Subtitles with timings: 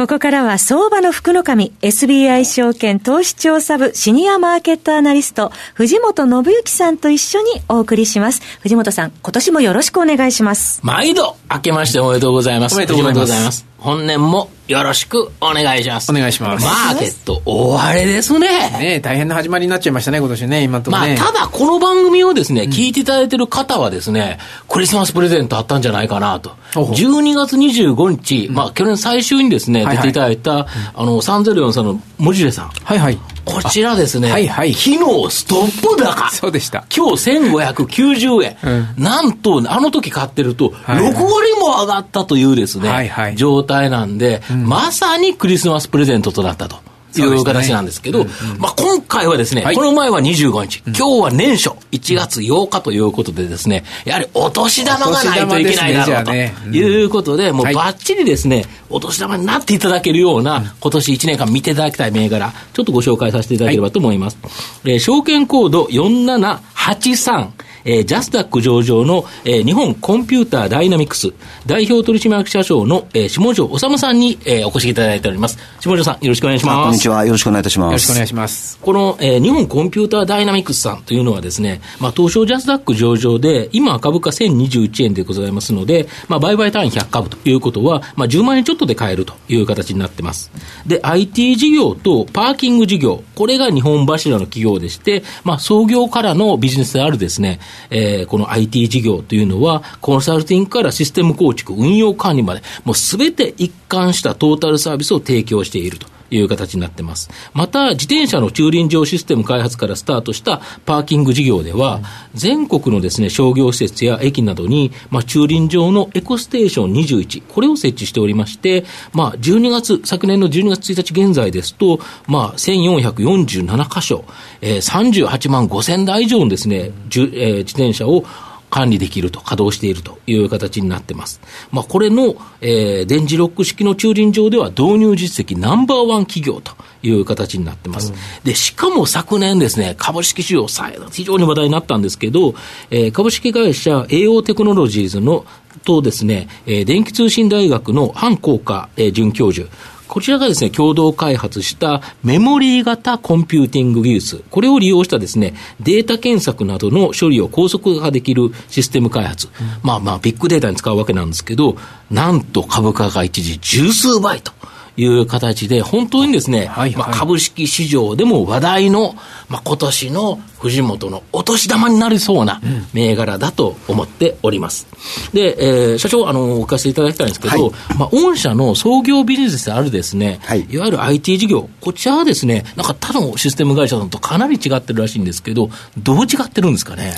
[0.00, 8.40] ここからは相場の福の神、SBI 証券投資調査部シニアマーケットアナリスト、藤本信之さんと一緒にお送りします。
[8.62, 10.80] 藤本さん、今年もよろしくお願いします。
[10.82, 12.76] 毎度、明けましておめでとうございます。
[12.76, 13.66] おめでとうございます。
[13.80, 16.12] 本年もよろしくお願いします。
[16.12, 16.64] お願いします。
[16.64, 18.48] マーケット大荒れですね。
[18.78, 20.96] ね大変な始まりになっちゃいましたね、今年ね、今とね。
[20.96, 26.50] まあ、ただこの番組をですね、うん、聞いていただいてる方はですね、クリスマスプレゼントあったんじゃないかなと。
[26.74, 32.68] 12月25日、うん、まあ、去年最終にですね、出ていただいた、あの、3043の文字でさん。
[32.84, 33.18] はいはい。
[33.44, 36.30] こちらですね、はいはい、昨日ストップ高。
[36.30, 36.84] そうでした。
[36.94, 38.56] 今日1590円。
[38.62, 46.89] うん、なんと、あの時買ってると、6割も上がったというですね、はいはい、状態なんで、うん、まさにクリスマスプレゼントとなったと。
[47.18, 64.38] いう形なんですけど、ねうんうん、まあ今回はですね、はい、この前は25日、今日は年初、1月8日ということでですね、やはりお年玉がないといけないだろうということで、もうばっちりですね、お年玉になっていただけるような、今年1年間見ていただきたい銘柄、ちょっとご紹介させていただければと思います。
[64.42, 64.48] は
[64.84, 67.48] い、えー、証券コード4783、
[67.84, 71.32] えー、ジャスダック上場の、えー、日本コンピューターダイナミクス
[71.66, 75.58] 代表取締役社長の、えー、下條治さんに、えー、お越しいただいております。
[75.80, 76.84] 下條さん、よろしくお願いします。
[76.84, 77.24] こんにちは。
[77.24, 77.86] よろしくお願いいたします。
[77.86, 78.78] よろしくお願いします。
[78.80, 90.50] この、えー、日本コンピューターダイナミクスさんというのはですね、まあ、東証ジャスダック上場で、今株価1021円でございますので、まあ、売買単位100株ということは、まあ、10万円ちょっとで買えるという形になってます。
[90.86, 106.19] で、IT 事業とパーキング事業、これが日本柱の企業でして、まあ、創業からのビジネスであるですね、えー、この IT 事業というのは、コンサルティングからシステム構築、運用管理まで、もうすべて一貫したトータルサービスを提供していると。
[106.30, 107.30] いう形になってます。
[107.52, 112.00] また、自転車の駐輪場システム開発からスタートしたパーキング事業では、
[112.34, 124.24] 全国のですね、商業施設や駅などに、まあ、駐輪場のエコステーション21、これを設置しておりまして、まあ、12月、昨年の12月1日現在ですと、まあ、1447箇所、
[124.60, 128.24] えー、38万5千台以上のですね、じゅえー、自転車を
[128.70, 131.40] 管理できると、稼働しているという形になってます。
[131.70, 136.72] まあ、これの、えー、電磁ロック式の駐輪場では導入実績ナンバーワン企業と
[137.02, 138.12] いう形になってます。
[138.12, 140.66] うん、で、しかも昨年ですね、株式市場
[141.10, 142.54] 非常に話題になったんですけど、
[142.90, 145.44] えー、株式会社 AO テクノロジーズの
[145.84, 149.68] とですね、えー、電気通信大学の反効果、えー、准教授、
[150.10, 159.46] こちらがですね、共同開発したメモリー型コンピューティング技術、これを利用したですね、データ検索などの処理を高速化できるシステム開発。
[159.46, 159.52] うん、
[159.84, 161.76] まあまあ、ビッグデータに使うわけなんですけど、
[162.10, 164.52] なんと株価が一時十数倍と。
[165.00, 169.14] いう形で、本当にですね、はいはい、まあ、株式市場でも話題の、
[169.48, 172.60] まあ、今年の藤本のお年玉になりそうな
[172.92, 174.86] 銘柄だと思っております。
[175.32, 187.16] で、えー、社長、あの、お聞かせいただきたいんですけど、はい、まあ、御社の創業ビジネスであるですね、はい、いわゆる IT 事業、こちらはですね、なんか他のシステム会社さんとかなり違ってるらしいんですけど、どう違ってるんですかね？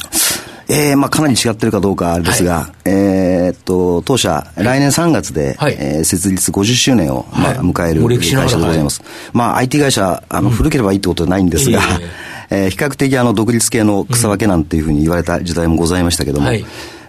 [0.73, 9.03] えー、まあ、かなり違ってるかどうかあれですが、はい、えー、っと、当社、来年3月で、はい、えー、設立50周年を、まあ、迎える会社でございます。
[9.35, 11.81] まあ、IT 会社、あの、古ければいいってことはないんですが、
[12.49, 16.65] えー、比較的あの、独立系の草分けなんていうふうに言われた時代もございましたけども、はい、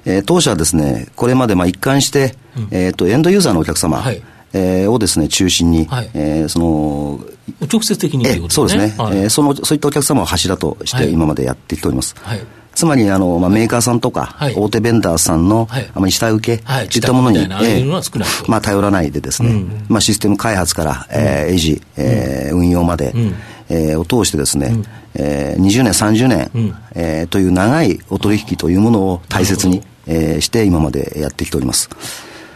[0.06, 4.22] えー、当社はですね、これまでまあ一貫して、うん、えっ、と、エンドユーザーのお客様、はい。
[4.56, 7.20] えー、をですね、中心に、はい、えー、その、
[7.62, 12.16] 直接的に、ね、そうですね、はい、えー、その、そういったお客様を柱として今までやってきております。
[12.22, 12.42] はい
[12.84, 23.36] つまりあの、まあ、メーカーさんとか、大手ベンダーさんの、あまり下請け、はい、いったものに、えー、まあ、頼らないでですね、うん、まあ、システム開発から、えー、維持、えー、運用まで、うん、
[23.70, 24.86] えー、を通してですね、うん、
[25.16, 31.90] えー、20年、30年、うん、えー、という長いお取引というものを大切に、えー、して今までやってきております。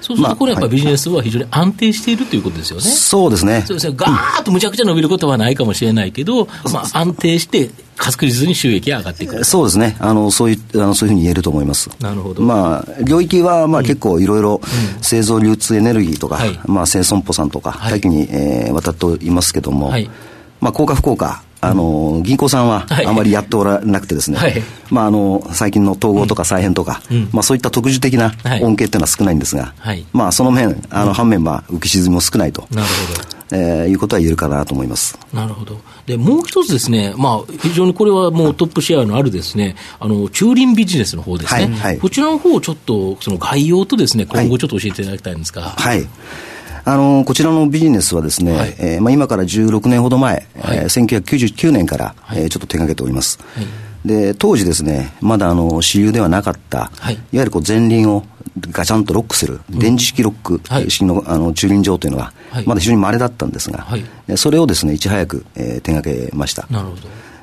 [0.08, 2.84] そうすると、これやっぱりビジネスは非常に安定しているということですよね。
[2.84, 3.64] そうですね。
[3.68, 3.94] そうですね。
[3.98, 9.98] ガーッとむちゃくちゃ伸びることはないかもしれないけど、まあ安定して確実に収益が上がっていくそうですね。
[10.00, 11.90] あの、そういう、あの、そういうふうに言えると思います。
[12.00, 12.42] なるほど。
[12.42, 14.62] まあ、領域は、まあ、結構いろいろ、
[15.02, 19.92] 製造流通エネルギーとか、まあ、生損保さんとか、多岐に、えー、渡っていますけども、
[20.62, 32.68] まあ、効果不効果、あの、銀行さんはあまりやっておらなくてですね、はい、まあ、あの、最近の統合とか再編とか、うん、まあ、そういった特殊的な恩恵っていうのは少ないんですが、はい、まあ、その面、あの、反面、まあ、浮き沈みも少ないと。
[32.72, 33.38] なるほど。
[33.50, 35.18] えー、いうことは言えるかなと思います。
[35.34, 35.80] なるほど。
[36.06, 41.62] で、もう一つですね、まあ、非常にこれはもうトップシェアのあるですね、あの、駐輪ビジネスの方ですね。
[41.62, 45.62] はいはい、こちらの方をちょっと、その概要とですね、今後ちょっと教えていただきたいんですが。
[45.62, 46.10] はい、はい
[46.88, 53.40] あのこちらのビジネスはですね、はい、えー、まあ、今から16年ほど前、はい、えー、1999年から、はい、えー、ちょっと手がけております。
[53.56, 53.66] はい。
[54.06, 58.24] で当時ですねまだあの主流ではなかった、はい、いわゆるこう前輪を
[58.72, 62.32] ガチャンとロックする、電磁式ロック式の,、あの駐輪場というのは、
[62.66, 66.66] まだ非常に稀だったんですが、はい、それをですねいち早く、えー、手がけました。
[66.70, 67.02] なるほど、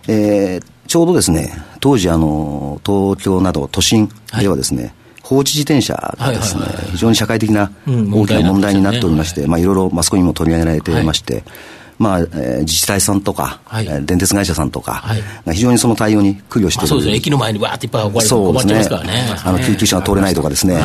[0.08, 4.08] えー、ちょうどですね当時あの東京など都心
[4.40, 4.92] ではですね、はい
[5.24, 11.44] 放置自転車がですね、非常に社会的な大きな問題になっておりまして、まあ、いろいろマスコミも取り上げられていまして、
[11.98, 15.22] まあ、えー、自治体さんとか、はい、電鉄会社さんとか、はい、
[15.54, 19.12] 非常にその対応に苦慮している、そうですね、駅の前にわーっていっぱい困っちゃいますからね、
[19.44, 20.78] あの救急車が通れないとかですね。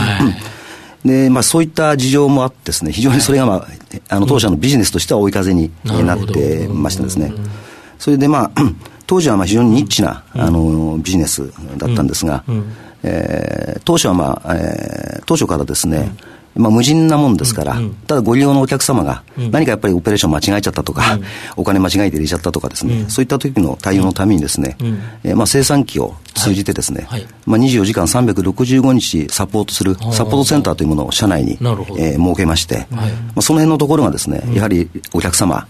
[1.03, 3.67] でまあ、そういった事情もあってですね、非常にそれが、まあ、
[4.09, 7.33] あの当社のビジネスとしては追い風になってましたですね。
[7.97, 8.61] それでまあ、
[9.07, 12.43] 当時はまあ非常にニッチな、あのビジネスだったんですが、
[13.03, 16.11] えー、当初はまあ、えー、当初からですね、
[16.59, 17.83] まあ、無人なもんですから、うん。
[17.85, 21.23] うん、ただご利用のお客様が、何かやっぱりオペレーション間違えちゃったとか、うん、
[21.55, 27.21] お金間違えて入れちゃったとかですね、うん、そういった時の対応のためにですね、うん、えー、まあ、生産機を通じてですね、はい。
[27.21, 33.07] はい、まあ、24時間365日サポートするサポートセンターというものを社内に、えー、設けまして、はい、ま
[33.37, 35.67] あ、その辺のところがですね、やはりお客様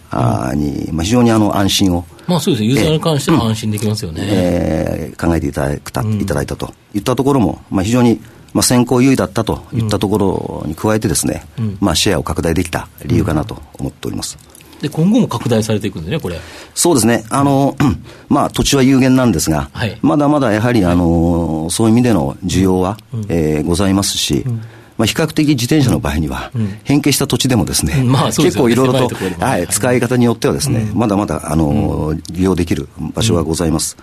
[0.56, 4.22] に、まあ、非常にあの安心をまあそうですね、ユーザーに関しても安心できますよね。
[4.24, 8.22] えー、考えていただいた,、いただいたといったところも、まあ、非常に
[8.54, 14.38] まあ、先行優位だったといったところに加えてですね、うん、まあ、シェアを拡大できた理由かなと思っております。
[14.82, 16.40] で今後も拡大されていくんですね、これ。
[16.74, 17.76] そうですね、あの
[18.30, 24.62] まあ、土地は有限なんですが、はい、まだまだやはりあのそういう意味での需要は、うん、えー、ございますし、うん
[25.00, 26.52] まあ、比較的自転車の場合には、
[26.84, 33.96] 変形した土地でもですね、まあ、結構いろいろと、はい、使い方によってはですね、まだまだ、あの、利用できる場所がございます。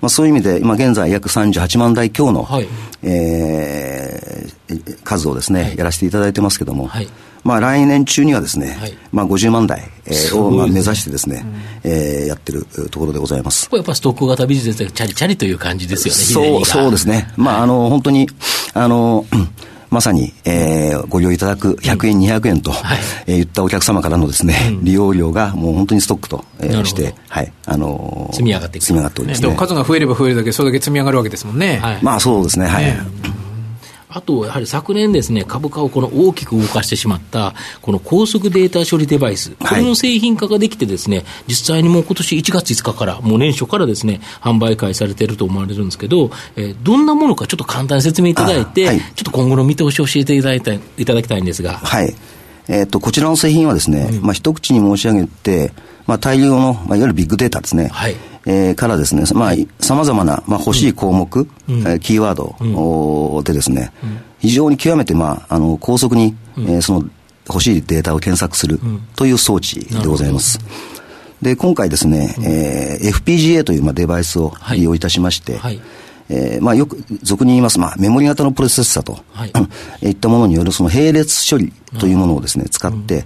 [0.00, 2.68] まあ、そういう意味で、今現在約38万台強の、はい、
[3.02, 7.08] えー、数をですね、やらせていただいてますけども、はい。
[7.46, 11.44] まあ、来年中にはですね、はい、まあ、50万台、えー、をまあ目指してですね、
[11.84, 13.70] うん、えー、やってるところでございます。
[13.70, 17.32] これやっぱストック型ビジネスでチャリチャリという感じですよね、そうそうですね。
[17.36, 18.28] まあ、あの、本当に、
[18.74, 19.26] あの、
[19.90, 22.98] まさに、えー、ご利用いただく100円、200円と、はい。
[23.26, 28.84] えー、言ったお客様からのですね、利用料がもう本当にストックと、えー、して、はい、あのー、積み上がっていく。
[28.84, 31.78] 積み上がっております、ね、でも数が増えれば増えるだけ、それだけ積み上がるわけですもんね。
[31.78, 32.84] はい、まあそうですね、はい。
[32.84, 33.00] ね
[34.16, 51.74] あと、やはり昨年ですね、株価をこの大きく動かしてしまった、この高速データ処理デバイス、これの製品化ができてですね、はい、実際にもう今年1月5日から、もう年初からですね、販売開始されていると思われるんですけど、えー、どんなものかちょっと簡単に説明いただいて、はい、ちょっと今後の見通しを教えていただいたいただきたいんですが。
[51.74, 52.14] はい。
[52.68, 55.72] えっ、と、こちらの製品はですね、うん、まあ一口に申し上げて、
[56.06, 57.88] まあ大量の、まあいわゆるビッグデータですね。
[57.88, 58.16] はい。
[58.48, 67.10] えー、からですね、まあ、さまざまな、まあ、欲しい項目、うん、えー、キーワードでですね、うん、非常に極めて、まあ、あの高速に、うん、えー、その
[67.48, 68.78] 欲しいデータを検索する
[69.16, 70.60] という装置でございます。
[71.42, 75.80] で、今回ですね、うん、えー、FPGA という、まあ、デバイスを利用いたしまして、はい、
[76.28, 79.52] えー、まあ、よく俗に言います、まあ、メモリ型のプロセッサと、はい、
[80.06, 83.24] いったものによるその並列処理というものをですね、使って、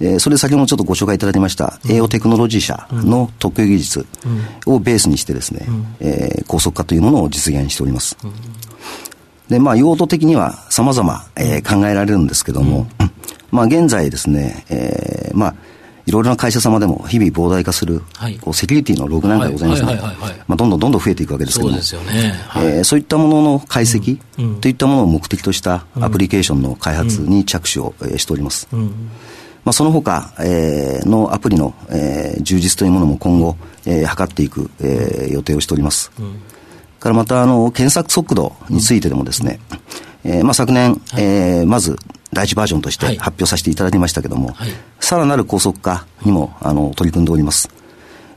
[0.00, 4.06] えー、それ先ほどちょっとご紹介いただきました、栄養テクノロジー社の特許技術
[4.66, 5.66] をベースにしてですね、
[6.00, 8.16] えー、高速化というものを実現しております。
[9.48, 12.86] で、まあ、用途的には様々、えー、考えられるんですけども、
[13.50, 15.54] まあ、現在ですね、えー、まあ、
[16.06, 19.94] いろいろな会社様でも日々膨大化する、はい、こうセキュリティのログなんかございますね。
[20.46, 22.04] まあ、どんどんどんどん増えていくわけですけども、そうい、
[22.66, 24.18] えー、そういったものの解析、
[24.60, 28.68] といったものを目的としたアプリケーションの開発に着手を、えしております。
[28.72, 29.10] うん。
[29.64, 33.56] まあ、その他、えー、のアプリの、えー、充実というものも今後、
[33.86, 36.12] えー、図っていく、えー、予定をしております。
[36.18, 36.38] うん、
[37.00, 39.60] からまたあの検索速度についてでもですね、
[40.24, 41.96] うん、えー、まあ、昨年、はい、えー、まず
[42.34, 44.68] 第一バージョンとして発表させていただきましたけれども、はい、
[45.00, 47.70] さらなる高速化にもあの取り組んでおります。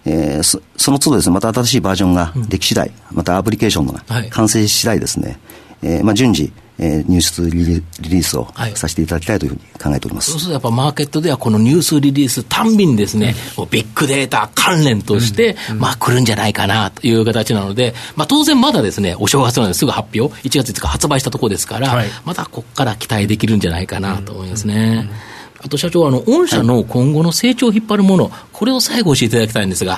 [0.06, 5.40] えー、そその都度ですね、また新しいバージョンができ次第、うん、またアプリケーションが完成次第ですね、
[5.82, 19.86] はい、えー、まあ、順次、えー、ニュースリリースをさせていただきたいというふうに考えております、はい、そうするとやっぱマーケットではこのニュースリリースたんびにですね、うん、ビッグデータ関連として、うん、まあ来るんじゃないかなという形なので、まあ当然まだですね、お正月なのです。
[19.86, 25.10] ぐ発表、1月5日発売したところですから、はい、まだここから期待できるんじゃないかなと思いますね。
[25.60, 29.98] あと社長、あの、御社の今後の成長を引っ張るもの、これを最後教えていただきたいんですが。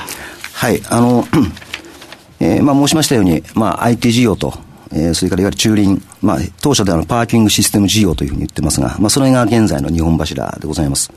[0.54, 1.28] はい、あの、
[2.40, 4.54] えー、まあ申しましたように、まあ IT 事業と、
[4.91, 11.12] えー、それからいわゆる駐輪、まあ、当社ではパーキングシステム事業というふうに言ってますが、まあ、それが現在の日本柱でございます。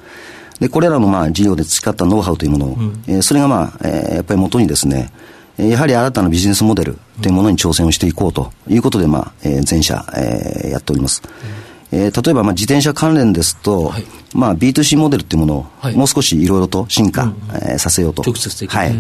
[0.61, 5.11] で、これらのまあ事業で培ったノウハウというものを、うん、えー、それがまあ、えー、やっぱり元にですね、
[5.57, 11.23] やはり新たなビジネスモデルというものに挑戦をしていこうということで、まあ、えー、全社、えー、やっております。
[11.25, 11.31] うん、
[11.93, 18.23] えー、例えば、まあ、自転車関連ですと、はい、まあ、B2C モデルっていうものを、はい、もう少しいろいろと進化、うん、えー、させようと。
[18.23, 18.95] 直接的はい。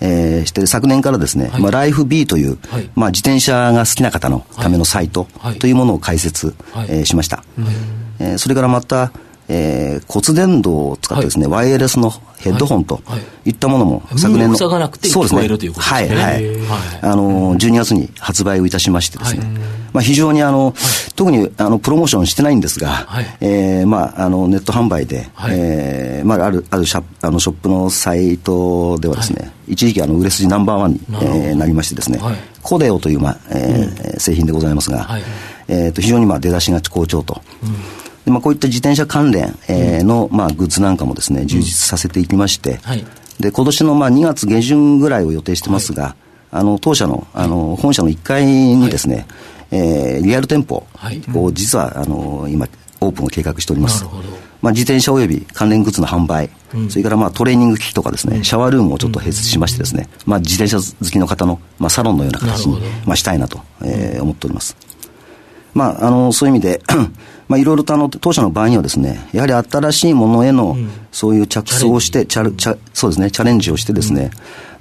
[0.00, 5.26] えー、して、昨年からですね、はい、まあ、ライフ B という、はい、まあ、自転車が好きな方のためのサイト
[5.58, 7.42] というものを開設、はい、えー、しました。
[8.20, 9.12] えー、それからまた、
[9.48, 13.00] えー、骨伝導を使ってですね、はい、ワイヤレスのヘッドホンと
[13.44, 13.50] い。
[13.50, 14.56] ったものも昨年の、
[15.08, 15.40] そうですね、
[15.78, 19.44] はいはい、あの12月に発売をいたしましてですね、
[19.92, 20.74] まあ、非常にあの、
[21.14, 32.20] 特にあのプロモーションしてないんですが、はい、えー、まあ、あのネット販売で、はい、えー、まあ、あるあるシャあのショップのサイトではですね、一時期あの売れ筋ナンバーワンにな,、えー、なりましてですね、
[32.62, 35.08] コデオという、まあえー、うん、製品でございますが、
[35.68, 37.40] えー、と非常にまあ出だしが好調と。
[37.62, 37.72] うん。
[37.72, 37.80] で
[38.26, 43.04] まあ、こういった自転車関連、えー、の、まあ、グッズなんかもですね、充実させていきまして、はい、
[43.40, 46.14] で今年のまあ2月下旬ぐらいを予定してますが、はい、
[46.52, 49.26] あの当社のあの本社の1階にですね、はい、
[49.72, 50.86] えー、リアル店舗
[51.34, 52.66] を実はあの今
[53.00, 54.04] オープンを計画しております。
[54.62, 64.76] まあ、自転車および関連グッズの販売、うん、それからまあトレーニング機器とかですね、シャワールームをちょっと併設しましてですね、まあ、自転車好きの方の、まあ、サロンのような形に、まあ、したいなと、えー、思っております。
[65.74, 66.82] まあ、あのそういう意味で
[67.48, 70.76] まあ、いろいろとあの当社の場合にはですね、やはり新しいものへの、
[71.12, 74.30] そういう着想をして、チャチャそうですね、チャレンジをしてですね、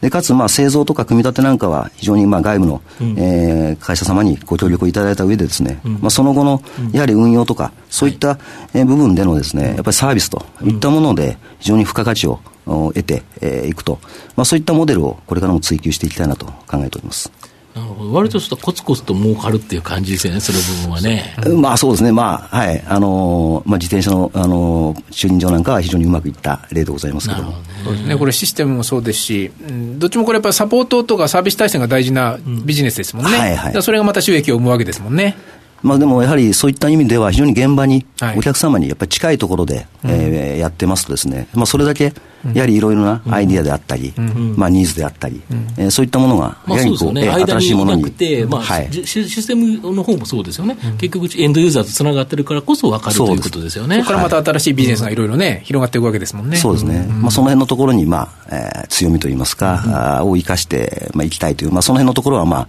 [0.02, 8.38] でかつまあ製造とか組み立てなんかは非常にまあ外部の、うん、えー、会社様にご協力をいただいた上でですね、うん、まあ、その後のやはり運用とか、そういった、
[8.74, 14.00] え部分でのですね、やっぱりサービスといったもので非常に付加価値を得てい、えー、くと、
[14.36, 17.32] まあ、そういったモデルをこれからも追求していきたいなと考えております。
[17.76, 21.36] なるほど割とちょっとコツコツと儲かるっていう感じですよね、その部分はね。
[21.62, 27.54] まあそうですね、まあ、はい、あのー、まあ自転車の、あのー、駐輪場なんかは非常にうまくいった例でございますけども。
[27.84, 29.52] そうですね、これシステムもそうですし、
[29.98, 33.32] どっちもこれやっぱりサポートとかサービス体制が大事なビジネスですもんね。
[33.32, 33.84] うん、はいはい。
[33.84, 35.38] それがまた収益を生むわけですもんね。
[35.84, 38.06] まあ、でもやはりそういった意味では、非常に現場に、
[38.36, 42.14] お客様にやっぱり近いところで、はい、えー、やってますとですね、まあ、それだけ
[42.54, 44.14] やはりいろいろなアイディアであったり、
[44.56, 45.42] まあ、ニーズであったり、
[45.78, 48.04] えー、そういったものが、やはりこう、ね、新しいものに。
[48.50, 53.98] まあはい、システムの方もそうですよね、結局、エンドユーザーとつながってるからこそ分かるということですよね。
[53.98, 56.58] そこからまた新しいビジネスがいろいろね、広がっていくわけですもんね。
[56.58, 57.06] そうですね。
[57.10, 62.68] まあ、その辺のところに、まあ、えー、強みといいますか、を生かして、まあ、いきたいという、まあ、その辺のところは、まあ、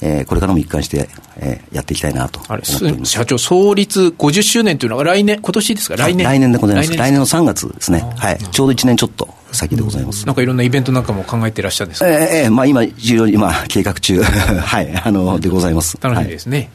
[0.00, 3.12] えー、これからも一貫して、えー、やっていきたいなと思っております。
[3.12, 5.96] 社長、創立50周年というのは来年、今年ですか？
[5.96, 6.24] 来年。
[6.24, 6.96] 来年でございます。
[6.96, 8.04] 来年の3月ですね。
[8.16, 8.38] はい。
[8.38, 9.15] ちょうど1年ちょっと
[9.52, 10.26] 先でございます。
[10.26, 12.08] なんかいろんなイベントなんかも考えていらっしゃるんですか？
[12.08, 15.96] ええー、まあ今、重要に、まあ、計画中、 はい、あの、でございます。
[16.00, 16.70] 楽しみですね。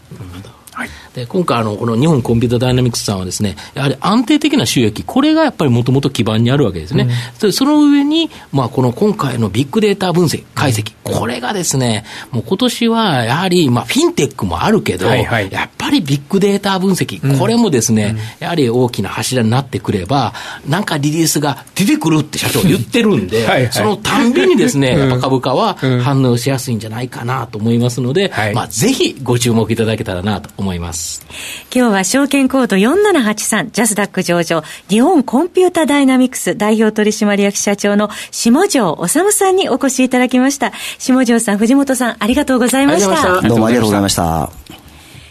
[0.73, 0.89] はい。
[1.13, 7.09] で今回あの、この日本コンピュータダイナミクスさんはですね、やはり安定的な収益、これがやっぱりもともと基盤にあるわけですね。
[7.43, 20.33] うん、その上に、まあ、この今回のビッグデータ分析、解析、うん、これがですね、もう今年はやはり、まあ、フィンテックもあるけど、はいはい、やっぱりビッグデータ分析、これもですね、やはり大きな柱になってくれば、
[20.67, 31.25] なんかリリースが出てくるって社長言ってるんで、 はいはい、そのたんびにですね、やっぱ株価は反応しやすいんじゃないかなと思いますので、はい、まあ、ぜひご注目いただけたらなと思います。
[31.73, 40.71] 今日は証券コード4783ジャスダック上場日本コンピュータダイナミクス代表取締役社長の下條治さんにお越しいただきました。
[40.99, 43.41] 下條さん、藤本さん、ありがとうございました。
[43.41, 44.60] どうもありがとうございました。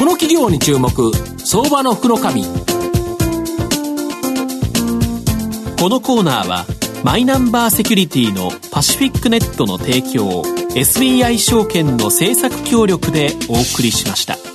[0.00, 0.90] この企業に注目
[1.44, 2.48] 相場の福の神こ
[5.90, 6.64] のコーナーは
[7.04, 10.40] マイナンバーセキュリティのパシフィックネットの提供
[10.74, 14.49] SBI 証券の政策協力でお送りしました。